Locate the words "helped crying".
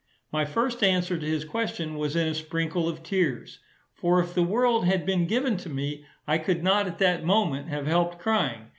7.85-8.69